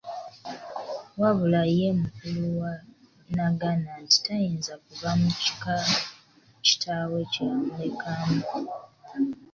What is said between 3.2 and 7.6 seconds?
n’agaana nti tayinza kuva mu kika kitaawe kye